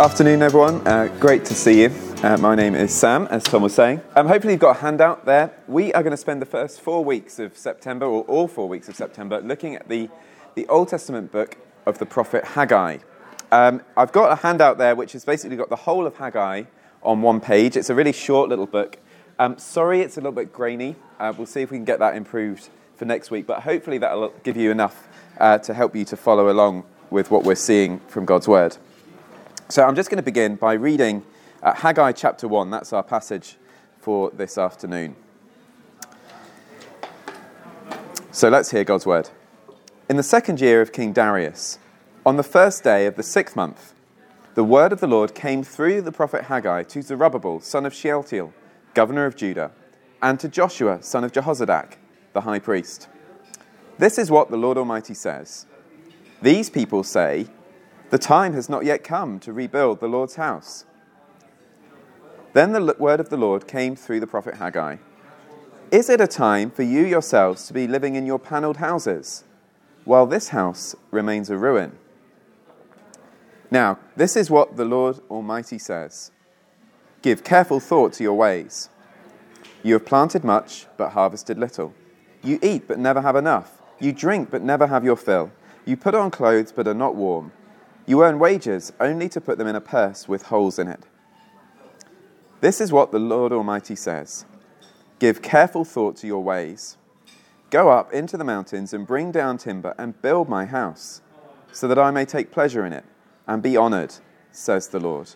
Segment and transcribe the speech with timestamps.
[0.00, 0.86] Afternoon, everyone.
[0.86, 2.07] Uh, great to see you.
[2.20, 4.00] Uh, my name is Sam, as Tom was saying.
[4.16, 5.52] Um, hopefully, you've got a handout there.
[5.68, 8.88] We are going to spend the first four weeks of September, or all four weeks
[8.88, 10.10] of September, looking at the,
[10.56, 11.56] the Old Testament book
[11.86, 12.98] of the prophet Haggai.
[13.52, 16.64] Um, I've got a handout there which has basically got the whole of Haggai
[17.04, 17.76] on one page.
[17.76, 18.98] It's a really short little book.
[19.38, 20.96] Um, sorry, it's a little bit grainy.
[21.20, 24.30] Uh, we'll see if we can get that improved for next week, but hopefully, that'll
[24.42, 25.06] give you enough
[25.38, 28.76] uh, to help you to follow along with what we're seeing from God's Word.
[29.68, 31.22] So I'm just going to begin by reading
[31.62, 32.70] uh, Haggai chapter 1.
[32.70, 33.56] That's our passage
[33.98, 35.16] for this afternoon.
[38.30, 39.30] So let's hear God's word.
[40.08, 41.78] In the second year of King Darius,
[42.24, 43.94] on the first day of the sixth month,
[44.54, 48.52] the word of the Lord came through the prophet Haggai to Zerubbabel, son of Shealtiel,
[48.94, 49.72] governor of Judah,
[50.22, 51.94] and to Joshua, son of Jehozadak,
[52.32, 53.08] the high priest.
[53.98, 55.66] This is what the Lord Almighty says
[56.42, 57.48] These people say,
[58.10, 60.86] the time has not yet come to rebuild the Lord's house.
[62.58, 64.96] Then the word of the Lord came through the prophet Haggai
[65.92, 69.44] Is it a time for you yourselves to be living in your panelled houses,
[70.04, 71.96] while this house remains a ruin?
[73.70, 76.32] Now, this is what the Lord Almighty says
[77.22, 78.88] Give careful thought to your ways.
[79.84, 81.94] You have planted much, but harvested little.
[82.42, 83.80] You eat, but never have enough.
[84.00, 85.52] You drink, but never have your fill.
[85.84, 87.52] You put on clothes, but are not warm.
[88.04, 91.04] You earn wages only to put them in a purse with holes in it.
[92.60, 94.44] This is what the Lord Almighty says
[95.18, 96.96] Give careful thought to your ways.
[97.70, 101.20] Go up into the mountains and bring down timber and build my house,
[101.72, 103.04] so that I may take pleasure in it
[103.46, 104.14] and be honored,
[104.50, 105.30] says the Lord.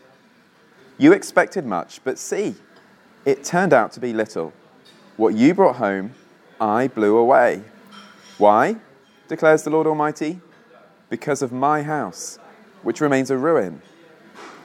[0.99, 2.55] You expected much, but see,
[3.25, 4.53] it turned out to be little.
[5.17, 6.15] What you brought home,
[6.61, 7.63] I blew away.
[8.39, 8.77] Why?
[9.29, 10.41] declares the Lord Almighty.
[11.09, 12.39] Because of my house
[12.83, 13.81] which remains a ruin,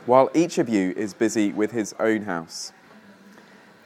[0.08, 2.72] while each of you is busy with his own house.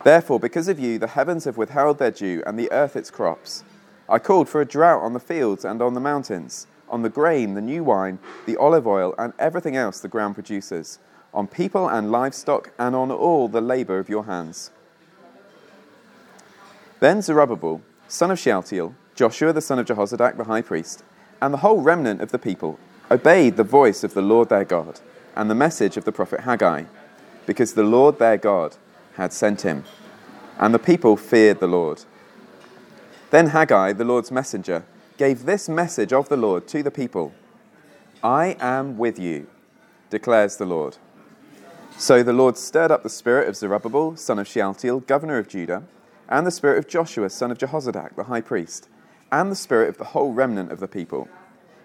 [0.04, 3.64] Therefore, because of you, the heavens have withheld their dew, and the earth its crops.
[4.08, 7.56] I called for a drought on the fields and on the mountains, on the grain,
[7.56, 11.00] the new wine, the olive oil, and everything else the ground produces,
[11.34, 14.70] on people and livestock, and on all the labor of your hands.
[17.00, 21.04] Then Zerubbabel, son of Shealtiel, Joshua the son of Jehozadak the high priest,
[21.42, 22.78] and the whole remnant of the people
[23.10, 25.00] obeyed the voice of the Lord their God
[25.36, 26.84] and the message of the prophet Haggai,
[27.46, 28.78] because the Lord their God
[29.16, 29.84] had sent him.
[30.60, 32.04] And the people feared the Lord.
[33.30, 34.84] Then Haggai, the Lord's messenger,
[35.18, 37.34] gave this message of the Lord to the people
[38.24, 39.48] I am with you,
[40.10, 40.98] declares the Lord.
[41.98, 45.84] So the Lord stirred up the spirit of Zerubbabel, son of Shealtiel, governor of Judah,
[46.30, 48.90] and the spirit of Joshua, son of Jehozadak, the high priest,
[49.32, 51.28] and the spirit of the whole remnant of the people.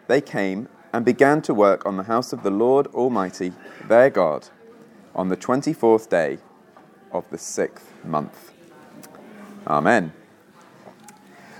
[0.09, 3.53] They came and began to work on the house of the Lord Almighty,
[3.89, 4.49] their God,
[5.15, 6.39] on the 24th day
[7.13, 8.53] of the sixth month.
[9.67, 10.13] Amen.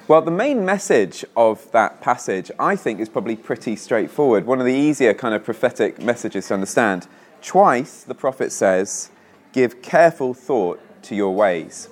[0.09, 4.47] Well, the main message of that passage, I think, is probably pretty straightforward.
[4.47, 7.09] One of the easier kind of prophetic messages to understand.
[7.43, 9.11] Twice the prophet says,
[9.53, 11.89] Give careful thought to your ways.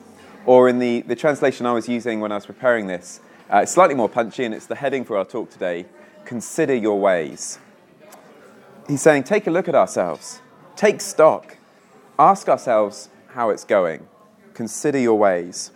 [0.46, 3.20] Or in the, the translation I was using when I was preparing this,
[3.52, 5.86] uh, it's slightly more punchy, and it's the heading for our talk today
[6.24, 7.58] consider your ways.
[8.88, 10.40] He's saying, take a look at ourselves,
[10.76, 11.56] take stock,
[12.18, 14.06] ask ourselves how it's going,
[14.52, 15.70] consider your ways.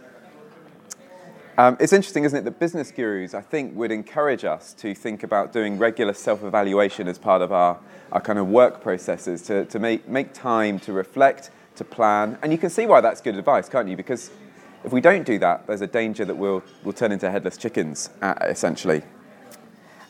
[1.57, 5.25] Um, it's interesting, isn't it, that business gurus, I think, would encourage us to think
[5.25, 7.81] about doing regular self evaluation as part of our,
[8.13, 12.39] our kind of work processes, to, to make, make time to reflect, to plan.
[12.43, 13.97] And you can see why that's good advice, can't you?
[13.97, 14.31] Because
[14.85, 18.11] if we don't do that, there's a danger that we'll, we'll turn into headless chickens,
[18.23, 19.03] uh, essentially.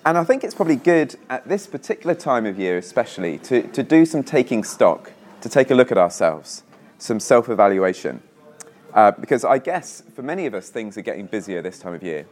[0.07, 3.83] And I think it's probably good at this particular time of year, especially, to, to
[3.83, 6.63] do some taking stock, to take a look at ourselves,
[6.99, 8.23] some self evaluation.
[8.95, 12.03] Uh, because I guess for many of us, things are getting busier this time of
[12.03, 12.27] year.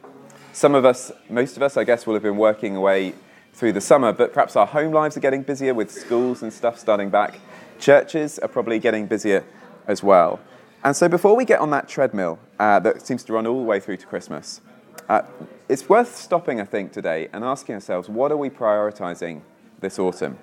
[0.53, 3.15] Some of us, most of us, I guess, will have been working away
[3.53, 6.79] through the summer, but perhaps our home lives are getting busier with schools and stuff
[6.79, 7.39] starting back.
[7.79, 9.45] Churches are probably getting busier
[9.87, 10.41] as well.
[10.85, 13.67] And so before we get on that treadmill uh, that seems to run all the
[13.67, 14.61] way through to Christmas,
[15.09, 15.23] uh,
[15.69, 19.43] it's worth stopping, I think, today and asking ourselves, what are we prioritizing
[19.81, 20.39] this autumn?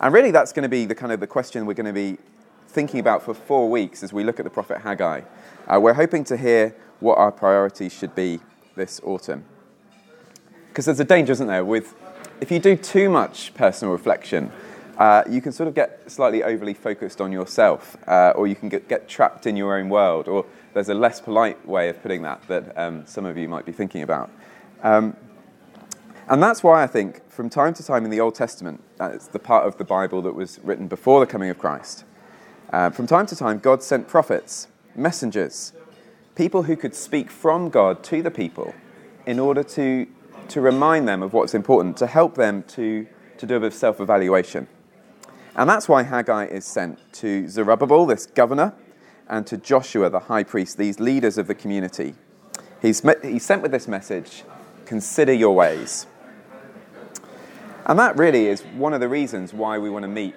[0.00, 2.18] And really, that's going to be the kind of the question we're going to be
[2.68, 5.22] thinking about for four weeks as we look at the prophet Haggai.
[5.66, 8.40] Uh, we're hoping to hear what our priorities should be
[8.76, 9.44] this autumn.
[10.68, 11.94] Because there's a danger, isn't there, with
[12.40, 14.52] if you do too much personal reflection,
[14.98, 18.68] uh, you can sort of get slightly overly focused on yourself, uh, or you can
[18.68, 22.22] get, get, trapped in your own world, or there's a less polite way of putting
[22.22, 24.28] that that um, some of you might be thinking about.
[24.82, 25.16] Um,
[26.28, 29.38] and that's why I think from time to time in the Old Testament, it's the
[29.38, 32.04] part of the Bible that was written before the coming of Christ,
[32.70, 35.72] uh, from time to time, God sent prophets, messengers,
[36.34, 38.74] people who could speak from God to the people
[39.26, 40.06] in order to,
[40.48, 43.06] to remind them of what's important, to help them to,
[43.38, 44.66] to do a bit of self evaluation.
[45.58, 48.74] And that's why Haggai is sent to Zerubbabel, this governor,
[49.28, 52.14] and to Joshua, the high priest, these leaders of the community.
[52.80, 54.44] He's, he's sent with this message
[54.86, 56.06] consider your ways.
[57.86, 60.36] And that really is one of the reasons why we want to meet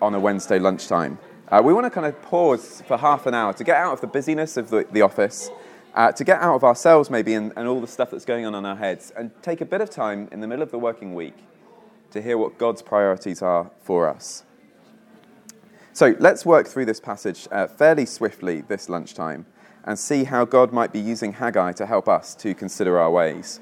[0.00, 1.18] on a Wednesday lunchtime.
[1.48, 4.00] Uh, we want to kind of pause for half an hour to get out of
[4.00, 5.50] the busyness of the, the office,
[5.94, 8.54] uh, to get out of ourselves maybe and, and all the stuff that's going on
[8.54, 11.14] in our heads, and take a bit of time in the middle of the working
[11.14, 11.36] week
[12.10, 14.44] to hear what God's priorities are for us.
[15.94, 19.44] So let's work through this passage uh, fairly swiftly this lunchtime
[19.84, 23.60] and see how God might be using Haggai to help us to consider our ways.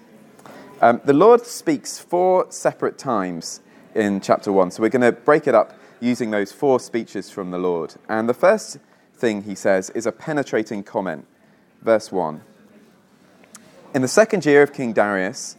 [0.81, 3.61] Um, the Lord speaks four separate times
[3.97, 7.51] in chapter 1, so we're going to break it up using those four speeches from
[7.51, 7.97] the Lord.
[8.09, 8.79] And the first
[9.13, 11.27] thing he says is a penetrating comment.
[11.83, 12.43] Verse 1
[13.93, 15.57] In the second year of King Darius,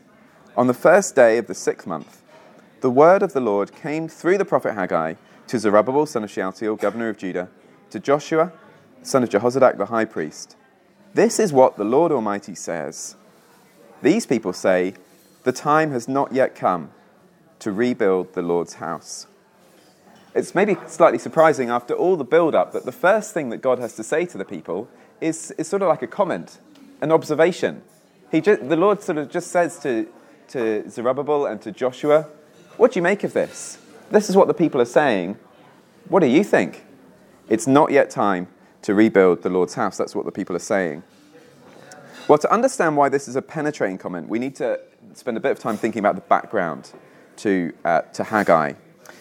[0.55, 2.21] on the first day of the sixth month,
[2.79, 5.15] the word of the Lord came through the prophet Haggai
[5.51, 7.49] to Zerubbabel, son of Shealtiel, governor of Judah,
[7.89, 8.53] to Joshua,
[9.03, 10.55] son of Jehozadak, the high priest.
[11.13, 13.17] This is what the Lord Almighty says.
[14.01, 14.93] These people say,
[15.43, 16.91] The time has not yet come
[17.59, 19.27] to rebuild the Lord's house.
[20.33, 23.77] It's maybe slightly surprising after all the build up that the first thing that God
[23.77, 24.87] has to say to the people
[25.19, 26.59] is, is sort of like a comment,
[27.01, 27.81] an observation.
[28.31, 30.07] He just, the Lord sort of just says to,
[30.47, 32.27] to Zerubbabel and to Joshua,
[32.77, 33.79] What do you make of this?
[34.11, 35.37] This is what the people are saying.
[36.09, 36.85] What do you think?
[37.47, 38.47] It's not yet time
[38.81, 39.95] to rebuild the Lord's house.
[39.97, 41.03] That's what the people are saying.
[42.27, 44.81] Well, to understand why this is a penetrating comment, we need to
[45.13, 46.91] spend a bit of time thinking about the background
[47.37, 48.73] to, uh, to Haggai.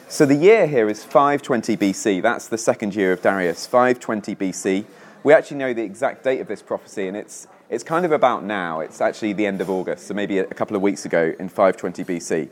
[0.08, 2.20] So the year here is 520 BC.
[2.20, 4.84] That's the second year of Darius, 520 BC.
[5.22, 8.42] We actually know the exact date of this prophecy, and it's, it's kind of about
[8.42, 8.80] now.
[8.80, 12.04] It's actually the end of August, so maybe a couple of weeks ago in 520
[12.04, 12.48] BC.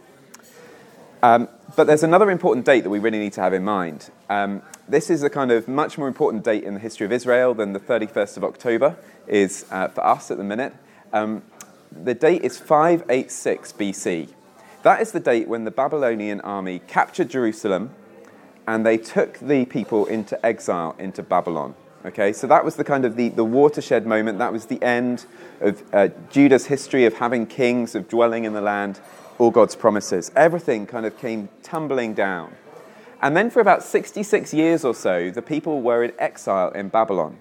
[1.22, 4.10] Um, but there's another important date that we really need to have in mind.
[4.30, 7.54] Um, this is a kind of much more important date in the history of Israel
[7.54, 10.74] than the 31st of October is uh, for us at the minute.
[11.12, 11.42] Um,
[11.90, 14.28] the date is 586 BC.
[14.82, 17.90] That is the date when the Babylonian army captured Jerusalem
[18.66, 21.74] and they took the people into exile into Babylon.
[22.06, 24.38] Okay, so that was the kind of the, the watershed moment.
[24.38, 25.26] That was the end
[25.60, 29.00] of uh, Judah's history of having kings, of dwelling in the land
[29.38, 30.30] all God's promises.
[30.36, 32.54] Everything kind of came tumbling down.
[33.22, 37.38] And then for about 66 years or so, the people were in exile in Babylon.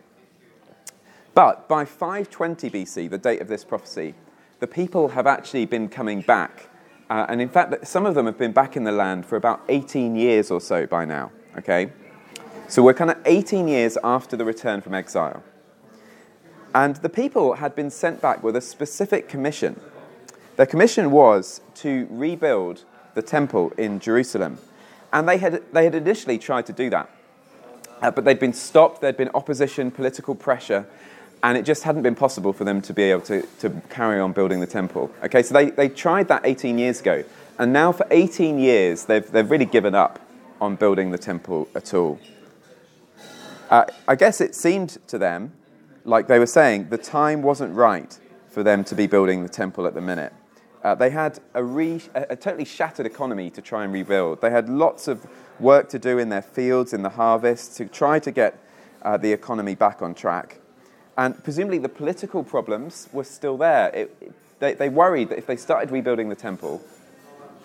[1.33, 4.15] But by 520 BC, the date of this prophecy,
[4.59, 6.67] the people have actually been coming back.
[7.09, 9.61] Uh, and in fact, some of them have been back in the land for about
[9.69, 11.31] 18 years or so by now.
[11.57, 11.91] Okay?
[12.67, 15.43] So we're kind of 18 years after the return from exile.
[16.73, 19.79] And the people had been sent back with a specific commission
[20.57, 22.83] their commission was to rebuild
[23.13, 24.57] the temple in Jerusalem.
[25.13, 27.09] And they had, they had initially tried to do that.
[28.01, 30.85] Uh, but they'd been stopped, there'd been opposition, political pressure,
[31.43, 34.33] and it just hadn't been possible for them to be able to, to carry on
[34.33, 35.11] building the temple.
[35.23, 37.23] Okay, so they, they tried that 18 years ago.
[37.59, 40.19] And now, for 18 years, they've, they've really given up
[40.61, 42.19] on building the temple at all.
[43.69, 45.53] Uh, I guess it seemed to them,
[46.03, 48.17] like they were saying, the time wasn't right
[48.49, 50.33] for them to be building the temple at the minute.
[50.87, 54.39] Uh, they had a, re- a, totally shattered economy to try and rebuild.
[54.39, 55.27] They had lots of
[55.59, 58.57] work to do in their fields, in the harvest, to try to get
[59.01, 60.61] uh, the economy back on track.
[61.17, 63.89] And presumably the political problems were still there.
[63.89, 66.81] It, they, they worried that if they started rebuilding the temple,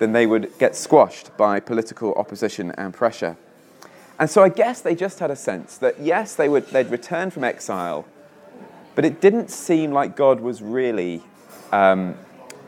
[0.00, 3.36] then they would get squashed by political opposition and pressure.
[4.18, 7.30] And so I guess they just had a sense that yes, they would, they'd return
[7.30, 8.04] from exile,
[8.96, 11.22] but it didn't seem like God was really
[11.70, 12.16] um,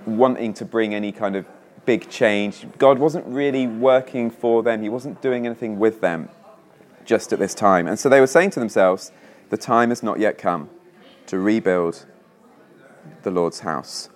[0.07, 1.47] wanting to bring any kind of
[1.85, 2.67] big change.
[2.79, 6.29] God wasn't really working for them, He wasn't doing anything with them
[7.05, 7.87] just at this time.
[7.87, 9.13] And so they were saying to themselves,
[9.51, 10.71] the time has not yet come
[11.27, 12.07] to rebuild
[13.23, 14.09] the Lord's house.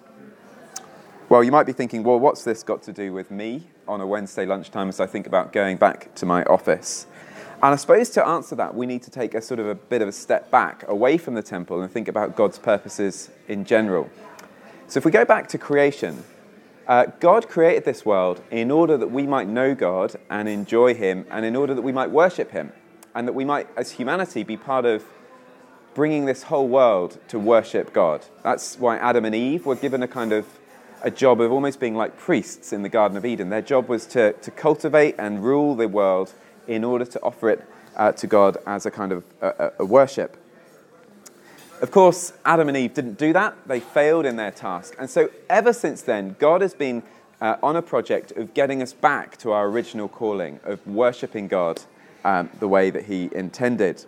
[1.29, 4.07] Well, you might be thinking, well, what's this got to do with me on a
[4.07, 7.07] Wednesday lunchtime as I think about going back to my office?
[7.63, 10.01] And I suppose to answer that, we need to take a sort of a bit
[10.01, 14.09] of a step back away from the temple and think about God's purposes in general.
[14.89, 16.25] So if we go back to creation,
[16.89, 21.27] Uh, God created this world in order that we might know God and enjoy Him,
[21.31, 22.73] and in order that we might worship Him,
[23.15, 25.03] and that we might, as humanity, be part of
[25.95, 28.25] bringing this whole world to worship God.
[28.43, 30.47] That's why Adam and Eve were given a kind of
[31.03, 33.51] a job of almost being like priests in the Garden of Eden.
[33.51, 36.33] Their job was to, to cultivate and rule the world
[36.67, 37.61] in order to offer it
[37.97, 40.39] uh, to God as a kind of a, a worship.
[41.81, 43.57] Of course, Adam and Eve didn't do that.
[43.69, 44.97] They failed in their task.
[44.99, 47.05] And so, ever since then, God has been
[47.41, 51.81] uh, on a project of getting us back to our original calling of worshipping God
[52.25, 54.05] um, the way that He intended.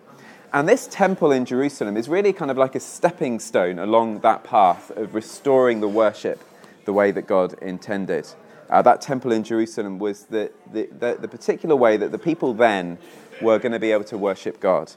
[0.52, 4.42] And this temple in Jerusalem is really kind of like a stepping stone along that
[4.42, 6.42] path of restoring the worship
[6.86, 8.26] the way that God intended.
[8.68, 12.52] Uh, that temple in Jerusalem was the, the, the, the particular way that the people
[12.52, 12.98] then
[13.40, 14.92] were going to be able to worship God.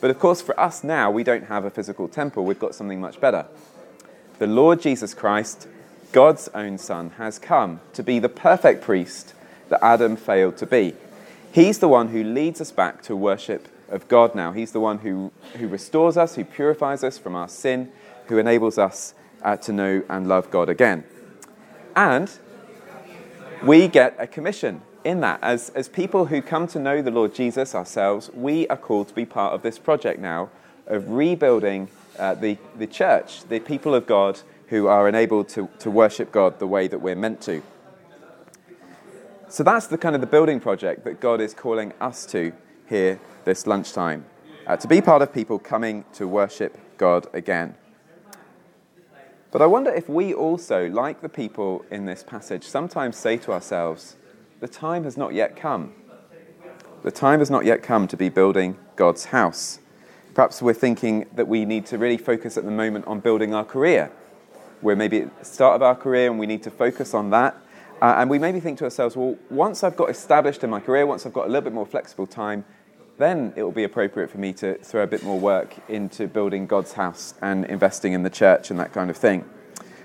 [0.00, 2.44] But of course, for us now, we don't have a physical temple.
[2.44, 3.46] We've got something much better.
[4.38, 5.68] The Lord Jesus Christ,
[6.12, 9.34] God's own Son, has come to be the perfect priest
[9.68, 10.94] that Adam failed to be.
[11.52, 14.52] He's the one who leads us back to worship of God now.
[14.52, 17.90] He's the one who, who restores us, who purifies us from our sin,
[18.26, 21.04] who enables us uh, to know and love God again.
[21.94, 22.30] And
[23.62, 25.38] we get a commission in that.
[25.42, 29.14] As, as people who come to know the Lord Jesus ourselves, we are called to
[29.14, 30.50] be part of this project now
[30.86, 31.88] of rebuilding
[32.18, 36.58] uh, the, the church, the people of God who are enabled to, to worship God
[36.58, 37.62] the way that we're meant to.
[39.48, 42.52] So that's the kind of the building project that God is calling us to
[42.88, 44.24] here this lunchtime,
[44.66, 47.74] uh, to be part of people coming to worship God again.
[49.50, 53.52] But I wonder if we also, like the people in this passage, sometimes say to
[53.52, 54.16] ourselves,
[54.60, 55.92] the time has not yet come.
[57.02, 59.80] The time has not yet come to be building God's house.
[60.34, 63.64] Perhaps we're thinking that we need to really focus at the moment on building our
[63.64, 64.12] career.
[64.82, 67.56] We're maybe at the start of our career and we need to focus on that.
[68.02, 71.06] Uh, and we maybe think to ourselves, well, once I've got established in my career,
[71.06, 72.64] once I've got a little bit more flexible time,
[73.18, 76.66] then it will be appropriate for me to throw a bit more work into building
[76.66, 79.44] God's house and investing in the church and that kind of thing.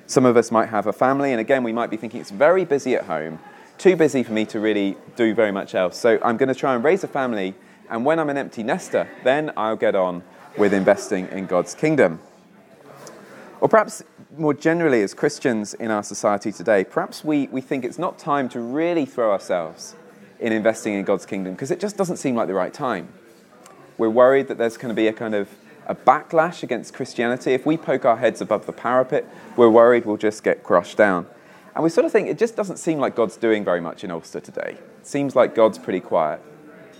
[0.07, 2.65] Some of us might have a family, and again, we might be thinking it's very
[2.65, 3.39] busy at home,
[3.77, 5.97] too busy for me to really do very much else.
[5.97, 7.55] So I'm going to try and raise a family,
[7.89, 10.23] and when I'm an empty nester, then I'll get on
[10.57, 12.19] with investing in God's kingdom.
[13.61, 14.03] Or perhaps
[14.37, 18.49] more generally, as Christians in our society today, perhaps we, we think it's not time
[18.49, 19.95] to really throw ourselves
[20.39, 23.07] in investing in God's kingdom because it just doesn't seem like the right time.
[23.97, 25.49] We're worried that there's going to be a kind of
[25.87, 27.53] a backlash against Christianity.
[27.53, 31.27] If we poke our heads above the parapet, we're worried we'll just get crushed down.
[31.75, 34.11] And we sort of think it just doesn't seem like God's doing very much in
[34.11, 34.77] Ulster today.
[34.79, 36.41] It seems like God's pretty quiet.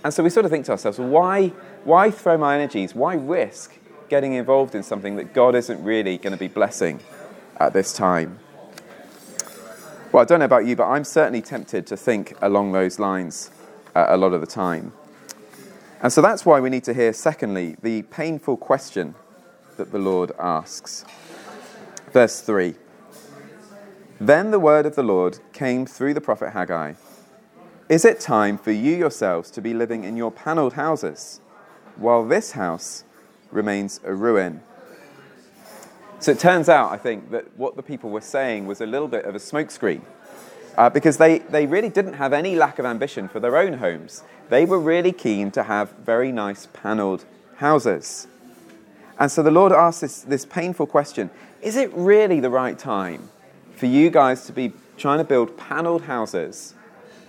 [0.04, 1.48] And so we sort of think to ourselves, well, why,
[1.84, 2.94] why throw my energies?
[2.94, 3.72] Why risk
[4.08, 7.00] getting involved in something that God isn't really going to be blessing
[7.56, 8.38] at this time?
[10.12, 13.50] Well, I don't know about you, but I'm certainly tempted to think along those lines
[13.94, 14.92] uh, a lot of the time.
[16.02, 19.14] And so that's why we need to hear, secondly, the painful question
[19.78, 21.04] that the Lord asks.
[22.12, 22.76] Verse 3
[24.20, 26.94] then the word of the Lord came through the prophet Haggai
[27.88, 31.40] Is it time for you yourselves to be living in your panelled houses,
[31.96, 33.04] while this house
[33.50, 34.62] remains a ruin?
[36.18, 39.08] So it turns out, I think, that what the people were saying was a little
[39.08, 40.00] bit of a smokescreen.
[40.78, 44.22] Uh, because they, they really didn't have any lack of ambition for their own homes.
[44.48, 47.24] They were really keen to have very nice panelled
[47.56, 48.26] houses.
[49.18, 51.30] And so the Lord asked this, this painful question
[51.62, 53.30] Is it really the right time
[53.76, 56.74] for you guys to be trying to build paneled houses,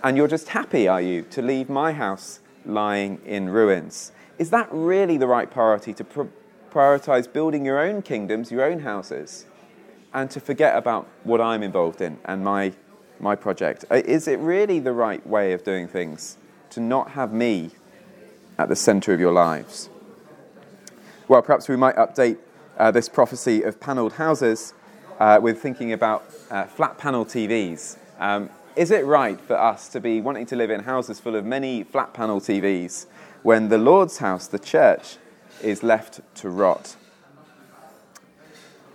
[0.02, 4.12] and you're just happy, are you, to leave my house lying in ruins?
[4.38, 6.22] Is that really the right priority to pr-
[6.70, 9.44] prioritize building your own kingdoms, your own houses,
[10.14, 12.72] and to forget about what I'm involved in and my,
[13.20, 13.84] my project?
[13.90, 16.38] Uh, is it really the right way of doing things
[16.70, 17.72] to not have me
[18.56, 19.90] at the center of your lives?
[21.26, 22.38] Well, perhaps we might update
[22.78, 24.72] uh, this prophecy of paneled houses
[25.18, 27.98] uh, with thinking about uh, flat panel TVs.
[28.18, 31.44] Um, is it right for us to be wanting to live in houses full of
[31.44, 33.06] many flat panel TVs
[33.42, 35.16] when the Lord's house, the church,
[35.62, 36.96] is left to rot?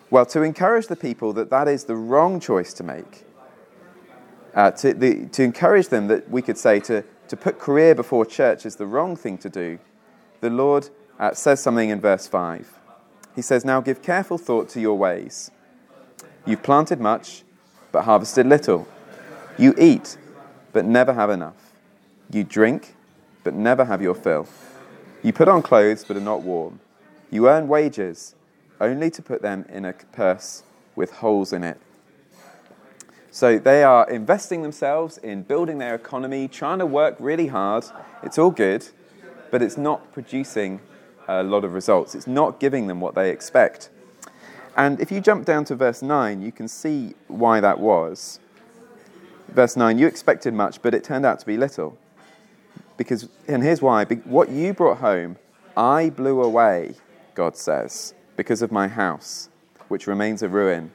[0.10, 3.26] Well, to encourage the people that that is the wrong choice to make,
[4.54, 8.26] uh, to, the, to encourage them that we could say to, to put career before
[8.26, 9.80] church is the wrong thing to do,
[10.40, 10.90] the Lord
[11.20, 12.80] uh, says something in verse 5.
[13.36, 15.50] He says, Now give careful thought to your ways.
[16.46, 17.44] You've planted much,
[17.92, 18.88] but harvested little.
[19.58, 20.18] You eat,
[20.72, 21.74] but never have enough.
[22.32, 22.96] You drink,
[23.44, 24.48] but never have your fill.
[25.22, 26.80] You put on clothes, but are not warm.
[27.32, 28.36] You earn wages,
[28.82, 30.64] only to put them in a purse
[30.96, 31.80] with holes in it.
[33.32, 37.86] So they are investing themselves in building their economy, trying to work really hard.
[38.22, 38.88] It's all good,
[39.50, 40.82] but it's not producing
[41.28, 42.14] a lot of results.
[42.16, 43.90] It's not giving them what they expect.
[44.76, 48.40] And if you jump down to verse 9, you can see why that was.
[49.50, 51.98] Verse 9, you expected much, but it turned out to be little.
[52.98, 55.38] Because, and here's why what you brought home,
[55.78, 56.96] I blew away,
[57.36, 59.50] God says, because of my house,
[59.90, 60.92] which remains a ruin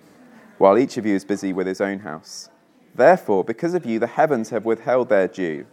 [0.58, 2.50] while each of you is busy with his own house.
[2.94, 5.66] Therefore, because of you, the heavens have withheld their dew,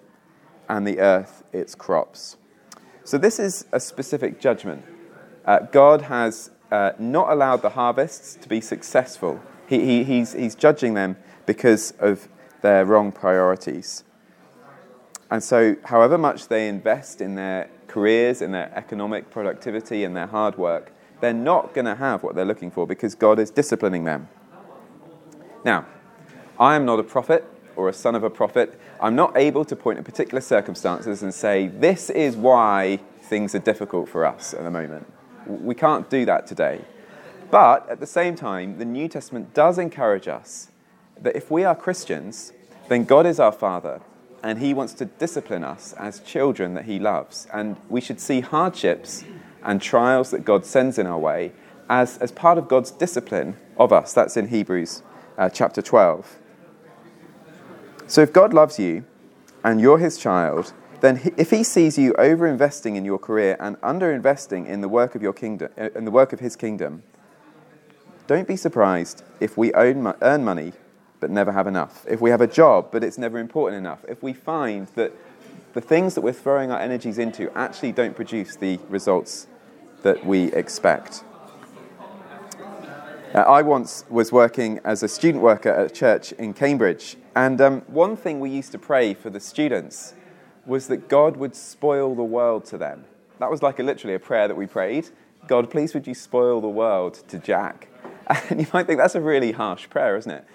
[0.70, 2.38] and the earth its crops.
[3.04, 4.84] So, this is a specific judgment.
[5.44, 9.42] Uh, God has uh, not allowed the harvests to be successful.
[9.68, 12.28] He, he, he's, he's judging them because of
[12.62, 14.04] their wrong priorities.
[15.30, 20.28] And so, however much they invest in their careers, in their economic productivity, in their
[20.28, 20.92] hard work,
[21.22, 24.28] they're not going to have what they're looking for because God is disciplining them.
[25.64, 25.86] Now,
[26.60, 27.44] I am not a prophet
[27.76, 28.80] or a son of a prophet.
[29.02, 33.60] I'm not able to point at particular circumstances and say, this is why things are
[33.60, 35.08] difficult for us at the moment.
[35.48, 36.82] We can't do that today.
[37.52, 40.70] But at the same time, the New Testament does encourage us
[41.22, 42.52] that if we are Christians,
[42.90, 44.02] then God is our Father,
[44.44, 47.48] and He wants to discipline us as children that He loves.
[47.54, 49.24] And we should see hardships
[49.64, 51.52] and trials that God sends in our way
[51.90, 54.14] as, as part of God's discipline of us.
[54.14, 55.04] That's in Hebrews
[55.38, 56.40] uh, chapter 12.
[58.08, 59.04] So if God loves you
[59.64, 60.74] and you're his child,
[61.06, 65.14] then he, if he sees you overinvesting in your career and underinvesting in the work
[65.14, 67.04] of your kingdom, uh, in the work of his kingdom,
[68.28, 70.74] don't be surprised if we earn money
[71.20, 72.06] but never have enough.
[72.10, 74.00] If we have a job but it's never important enough.
[74.08, 75.12] If we find that
[75.74, 79.48] the things that we're throwing our energies into actually don't produce the results
[80.02, 81.24] that we expect.
[83.34, 87.60] Uh, I once was working as a student worker at a church in Cambridge, and
[87.60, 90.14] um, one thing we used to pray for the students
[90.66, 93.06] was that God would spoil the world to them.
[93.40, 95.10] That was like a, literally a prayer that we prayed.
[95.48, 97.90] God, please would you spoil the world to Jack?
[98.50, 100.46] And you might think that's a really harsh prayer, isn't it?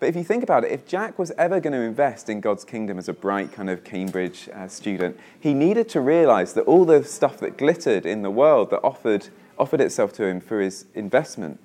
[0.00, 2.64] But if you think about it, if Jack was ever going to invest in God's
[2.64, 6.86] kingdom as a bright kind of Cambridge uh, student, he needed to realize that all
[6.86, 9.28] the stuff that glittered in the world that offered,
[9.58, 11.60] offered itself to him for his investment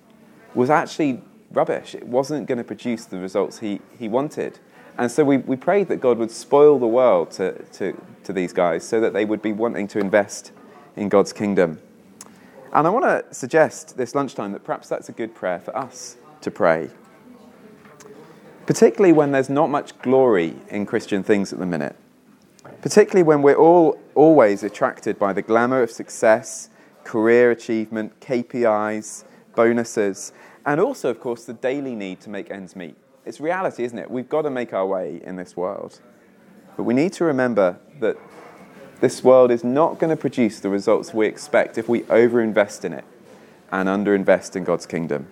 [0.54, 1.96] was actually rubbish.
[1.96, 4.60] It wasn't going to produce the results he, he wanted.
[4.98, 8.54] And so we, we prayed that God would spoil the world to, to, to these
[8.54, 10.52] guys so that they would be wanting to invest
[10.96, 11.82] in God's kingdom.
[12.72, 16.18] And I want to suggest this lunchtime that perhaps that's a good prayer for us
[16.42, 16.90] to pray.
[18.66, 21.96] Particularly when there's not much glory in Christian things at the minute.
[22.82, 26.70] Particularly when we're all always attracted by the glamour of success,
[27.04, 29.24] career achievement, KPIs,
[29.56, 30.32] bonuses,
[30.66, 32.96] and also, of course, the daily need to make ends meet.
[33.26, 34.12] It's reality, isn't it?
[34.12, 36.00] We've got to make our way in this world.
[36.78, 38.18] But we need to remember that
[39.02, 42.94] this world is not going to produce the results we expect if we overinvest in
[42.94, 43.06] it
[43.72, 45.28] and underinvest in God's kingdom.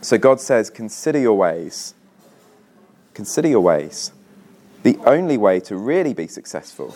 [0.00, 1.94] So God says, Consider your ways.
[3.14, 4.12] Consider your ways.
[4.82, 6.94] The only way to really be successful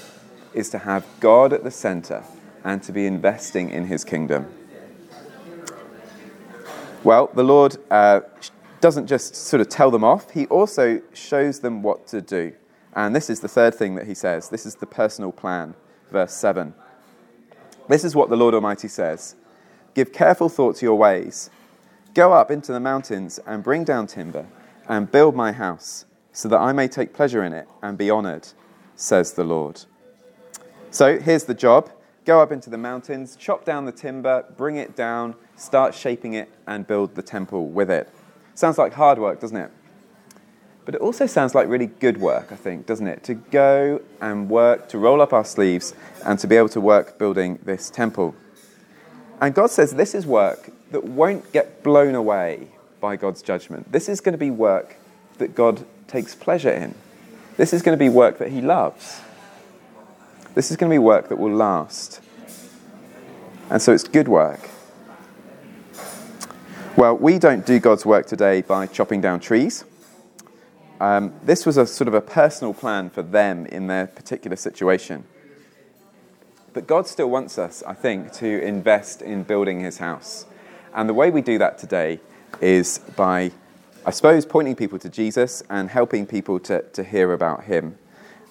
[0.55, 2.25] is to have God at the center
[2.65, 4.47] and to be investing in his kingdom.
[7.03, 8.21] Well, the Lord uh,
[8.81, 12.53] doesn't just sort of tell them off, He also shows them what to do.
[12.95, 14.49] And this is the third thing that He says.
[14.49, 15.75] This is the personal plan,
[16.11, 16.75] verse 7.
[17.89, 19.37] This is what the Lord Almighty says
[19.95, 21.51] Give careful thought to your ways.
[22.15, 24.47] Go up into the mountains and bring down timber
[24.89, 28.49] and build my house, so that I may take pleasure in it and be honored,
[28.97, 29.85] says the Lord.
[30.91, 31.91] So here's the job
[32.25, 36.49] go up into the mountains, chop down the timber, bring it down start shaping it,
[36.67, 38.09] and build the temple with it.
[38.55, 39.71] Sounds like hard work, doesn't it?
[40.85, 43.23] But it also sounds like really good work, I think, doesn't it?
[43.25, 47.19] To go and work, to roll up our sleeves, and to be able to work
[47.19, 48.35] building this temple.
[49.41, 52.69] And God says this is work that won't get blown away
[53.01, 53.91] by God's judgment.
[53.93, 54.97] This is going to be work
[55.39, 56.95] that God takes pleasure in.
[57.57, 59.21] This is going to be work that He loves.
[60.55, 62.21] This is going to be work that will last.
[63.71, 64.69] And so it's good work.
[66.97, 69.85] Well, we don't do God's work today by chopping down trees.
[71.01, 75.25] Um, this was a sort of a personal plan for them in their particular situation.
[76.73, 80.47] But God still wants us, I think, to invest in building his house.
[80.93, 82.19] And the way we do that today
[82.61, 83.53] is by,
[84.05, 87.97] I suppose, pointing people to Jesus and helping people to, to hear about him.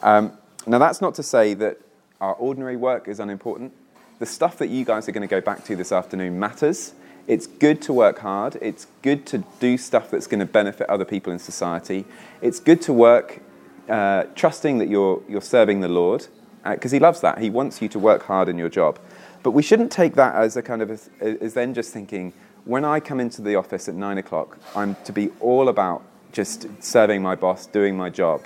[0.02, 0.32] Um,
[0.66, 1.78] now, that's not to say that
[2.22, 3.74] our ordinary work is unimportant.
[4.20, 6.94] The stuff that you guys are going to go back to this afternoon matters
[7.30, 8.58] It's good to work hard.
[8.60, 12.06] It's good to do stuff that's going to benefit other people in society.
[12.42, 13.42] It's good to work
[13.88, 16.26] uh, trusting that you're, you're serving the Lord,
[16.64, 17.38] because uh, He loves that.
[17.38, 18.98] He wants you to work hard in your job.
[19.44, 20.90] But we shouldn't take that as a kind of,
[21.22, 22.34] a, as then just thinking,
[22.66, 26.68] when I come into the office at nine o'clock, I'm to be all about just
[26.84, 28.42] serving my boss, doing my job,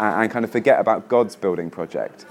[0.00, 2.26] and, and kind of forget about God's building project.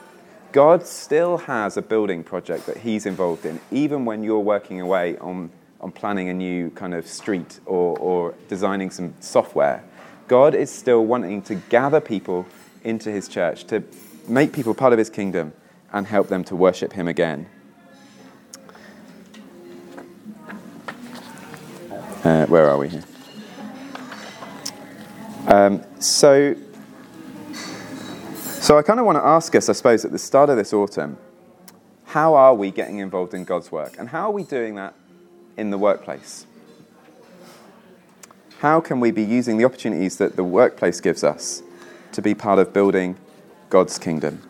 [0.52, 5.18] God still has a building project that He's involved in, even when you're working away
[5.20, 5.50] on,
[5.84, 9.84] on planning a new kind of street or, or designing some software.
[10.30, 12.46] God is still wanting to gather people
[12.86, 13.84] into His church, to
[14.26, 15.52] make people part of His kingdom,
[15.92, 17.48] and help them to worship Him again.
[22.24, 23.04] Uh, where are we here?
[25.48, 26.56] Um, so,
[28.62, 30.72] so I kind of want to ask us, I suppose, at the start of this
[30.72, 31.18] autumn,
[32.06, 33.96] how are we getting involved in God's work?
[34.00, 34.94] And how are we doing that
[35.58, 36.46] in the workplace?
[38.60, 41.62] How can we be using the opportunities that the workplace gives us
[42.14, 43.18] to be part of building
[43.70, 44.42] God's kingdom?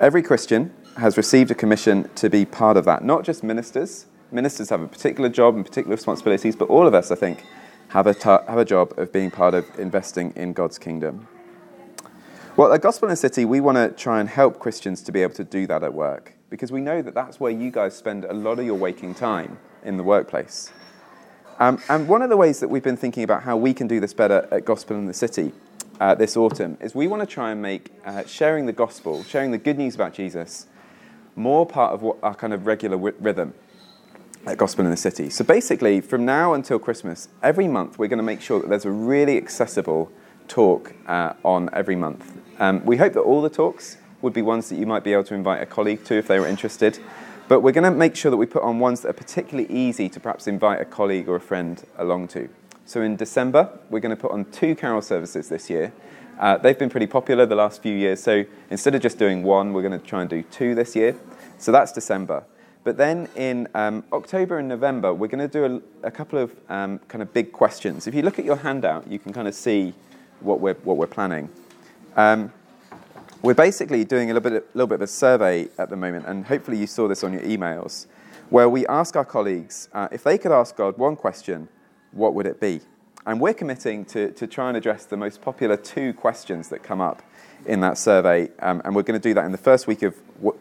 [0.00, 4.06] Every Christian has received a commission to be part of that, not just ministers.
[4.30, 7.44] Ministers have a particular job and particular responsibilities, but all of us, I think,
[7.88, 8.14] have a,
[8.48, 11.26] have a job of being part of investing in God's kingdom.
[12.56, 15.22] Well, at Gospel in the City, we want to try and help Christians to be
[15.22, 18.24] able to do that at work because we know that that's where you guys spend
[18.24, 20.70] a lot of your waking time in the workplace.
[21.58, 23.98] Um, and one of the ways that we've been thinking about how we can do
[23.98, 25.50] this better at Gospel in the City
[25.98, 29.50] uh, this autumn is we want to try and make uh, sharing the gospel, sharing
[29.50, 30.66] the good news about Jesus,
[31.34, 33.52] more part of what our kind of regular w- rhythm
[34.46, 35.30] at Gospel in the City.
[35.30, 38.84] So basically, from now until Christmas, every month we're going to make sure that there's
[38.84, 40.12] a really accessible
[40.46, 42.32] talk uh, on every month.
[42.60, 45.24] Um, we hope that all the talks would be ones that you might be able
[45.24, 46.98] to invite a colleague to if they were interested.
[47.46, 50.08] But we're going to make sure that we put on ones that are particularly easy
[50.08, 52.48] to perhaps invite a colleague or a friend along to.
[52.86, 55.92] So in December, we're going to put on two carol services this year.
[56.38, 59.72] Uh, they've been pretty popular the last few years, so instead of just doing one,
[59.72, 61.16] we're going to try and do two this year.
[61.58, 62.44] So that's December.
[62.82, 66.54] But then in um, October and November, we're going to do a, a couple of
[66.68, 68.06] um, kind of big questions.
[68.06, 69.94] If you look at your handout, you can kind of see
[70.40, 71.48] what we're, what we're planning.
[72.16, 72.52] Um,
[73.44, 76.46] we're basically doing a little bit, little bit of a survey at the moment, and
[76.46, 78.06] hopefully you saw this on your emails,
[78.48, 81.68] where we ask our colleagues uh, if they could ask God one question,
[82.12, 82.80] what would it be?
[83.26, 87.02] And we're committing to, to try and address the most popular two questions that come
[87.02, 87.22] up
[87.66, 90.16] in that survey, um, and we're going to do that in the first week of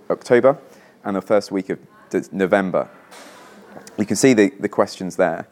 [0.10, 0.58] October
[1.06, 1.80] and the first week of
[2.34, 2.90] November.
[3.98, 5.48] You can see the, the questions there.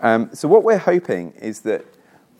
[0.00, 1.84] Um, so, what we're hoping is that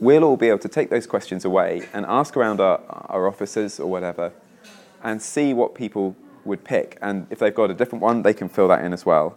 [0.01, 3.81] we'll all be able to take those questions away and ask around our, our offices
[3.81, 4.33] or whatever
[5.03, 6.99] and see what people would pick.
[7.03, 9.37] And if they've got a different one, they can fill that in as well.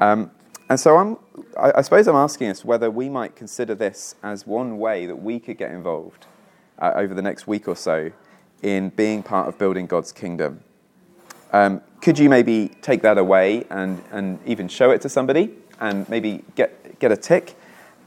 [0.00, 0.30] Um,
[0.68, 1.18] and so I'm,
[1.58, 5.16] I, I, suppose I'm asking us whether we might consider this as one way that
[5.16, 6.26] we could get involved
[6.78, 8.10] uh, over the next week or so
[8.62, 10.62] in being part of building God's kingdom.
[11.52, 16.08] Um, could you maybe take that away and, and even show it to somebody and
[16.08, 17.54] maybe get, get a tick?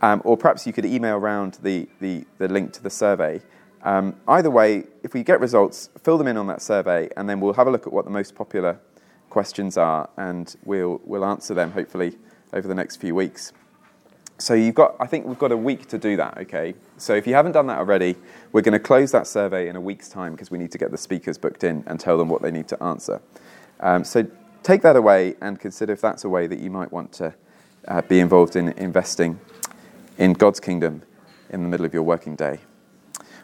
[0.06, 3.42] Um, or perhaps you could email around the, the, the link to the survey.
[3.82, 7.40] Um, either way, if we get results, fill them in on that survey, and then
[7.40, 8.80] we'll have a look at what the most popular
[9.32, 12.20] questions are, and we'll, we'll answer them hopefully
[12.54, 13.52] over the next few weeks.
[14.38, 16.76] So you've got, I think we've got a week to do that, okay?
[16.98, 18.16] So if you haven't done that already,
[18.52, 20.92] we're going to close that survey in a week's time because we need to get
[20.92, 23.24] the speakers booked in and tell them what they need to answer.
[23.80, 24.28] Um, so
[24.62, 27.34] take that away and consider if that's a way that you might want to
[27.88, 29.40] uh, be involved in investing
[30.18, 31.04] in God's kingdom
[31.50, 32.60] in the middle of your working day.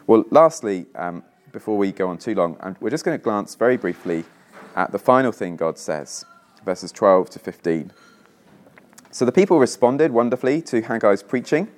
[0.06, 3.76] Well, lastly, um, before we go on too long, we're just going to glance very
[3.76, 4.24] briefly
[4.74, 6.24] at the final thing God says,
[6.64, 7.92] verses 12 to 15.
[9.10, 11.68] So the people responded wonderfully to Haggai's preaching.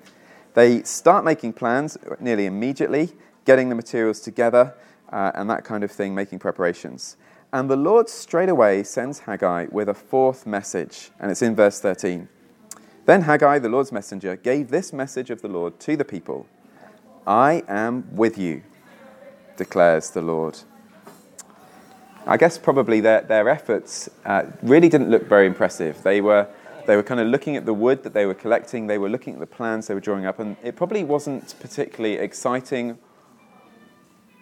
[0.54, 3.12] They start making plans nearly immediately,
[3.44, 4.74] getting the materials together
[5.10, 7.16] uh, and that kind of thing, making preparations.
[7.52, 11.80] And the Lord straight away sends Haggai with a fourth message, and it's in verse
[11.80, 12.28] 13.
[13.06, 16.46] Then Haggai, the Lord's messenger, gave this message of the Lord to the people
[17.26, 18.62] I am with you,
[19.56, 20.58] declares the Lord.
[22.26, 26.02] I guess probably their, their efforts uh, really didn't look very impressive.
[26.02, 26.48] They were
[26.86, 29.34] they were kind of looking at the wood that they were collecting, they were looking
[29.34, 32.98] at the plans they were drawing up, and it probably wasn't particularly exciting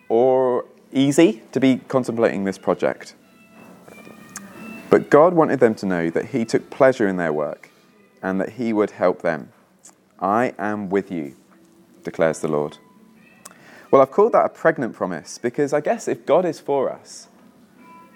[0.09, 3.15] or easy to be contemplating this project.
[4.91, 7.72] But God wanted them to know that He took pleasure in their work
[8.23, 9.53] and that He would help them.
[10.21, 11.35] I am with you,
[12.05, 12.79] declares the Lord.
[13.91, 17.29] Well, I've called that a pregnant promise because I guess if God is for us,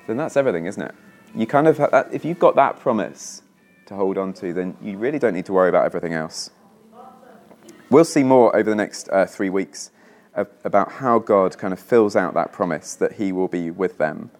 [0.06, 0.94] then that's everything, isn't it?
[1.36, 1.78] you kind of,
[2.12, 3.42] if you've got that promise
[3.86, 6.50] to hold on to, then you really don't need to worry about everything else.
[7.90, 9.90] We'll see more over the next uh, three weeks
[10.34, 14.30] about how God kind of fills out that promise that He will be with them.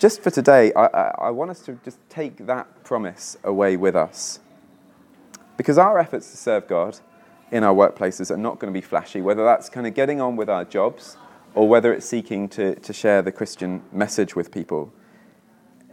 [0.00, 3.94] Just for today, I, I, I want us to just take that promise away with
[3.94, 4.40] us.
[5.58, 6.98] Because our efforts to serve God
[7.52, 10.36] in our workplaces are not going to be flashy, whether that's kind of getting on
[10.36, 11.18] with our jobs
[11.54, 14.90] or whether it's seeking to, to share the Christian message with people.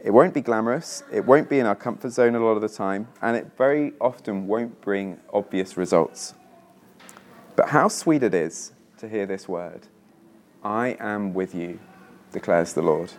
[0.01, 2.69] It won't be glamorous, it won't be in our comfort zone a lot of the
[2.69, 6.33] time, and it very often won't bring obvious results.
[7.57, 9.87] But how sweet it is to hear this word
[10.63, 11.81] I am with you,
[12.31, 13.11] declares the Lord.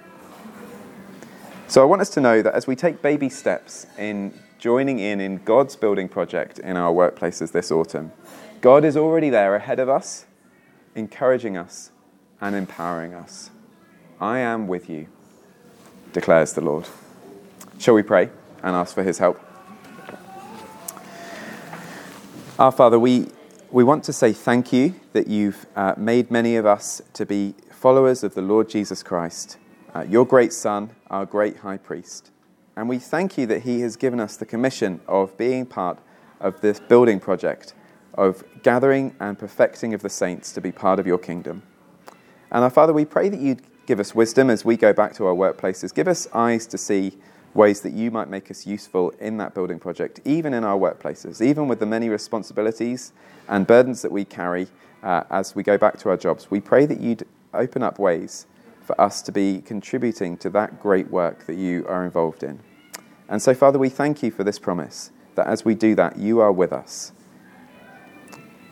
[1.69, 5.21] So I want us to know that as we take baby steps in joining in
[5.21, 8.11] in God's building project in our workplaces this autumn,
[8.63, 10.25] God is already there ahead of us,
[10.95, 11.91] encouraging us
[12.41, 13.51] and empowering us.
[14.19, 15.09] I am with you,
[16.15, 16.89] declares the Lord.
[17.79, 18.31] Shall we pray
[18.63, 19.39] and ask for his help?
[22.59, 23.29] Our Father, we,
[23.71, 27.55] we want to say thank you that you've uh, made many of us to be
[27.71, 29.59] followers of the Lord Jesus Christ,
[29.95, 32.31] uh, your great Son, our great high priest.
[32.77, 35.99] And we thank you that he has given us the commission of being part
[36.41, 37.75] of this building project,
[38.15, 41.63] of gathering and perfecting of the saints to be part of your kingdom.
[42.51, 45.27] And our Father, we pray that you'd give us wisdom as we go back to
[45.27, 45.95] our workplaces.
[45.95, 47.19] Give us eyes to see
[47.55, 51.41] ways that you might make us useful in that building project, even in our workplaces,
[51.41, 53.13] even with the many responsibilities
[53.49, 54.69] and burdens that we carry
[55.03, 56.51] uh, as we go back to our jobs.
[56.51, 58.47] We pray that you'd open up ways
[58.89, 62.59] for us to be contributing to that great work that you are involved in.
[63.29, 66.41] And so, Father, we thank you for this promise that as we do that, you
[66.41, 67.13] are with us.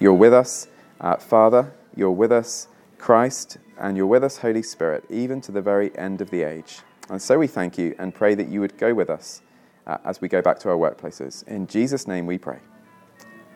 [0.00, 0.68] You're with us,
[1.02, 5.60] uh, Father, you're with us, Christ, and you're with us, Holy Spirit, even to the
[5.60, 6.78] very end of the age.
[7.10, 9.42] And so we thank you and pray that you would go with us
[9.86, 11.46] uh, as we go back to our workplaces.
[11.46, 12.60] In Jesus' name we pray.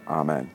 [0.06, 0.50] Amen.